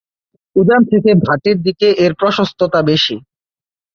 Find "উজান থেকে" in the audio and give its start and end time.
0.55-1.11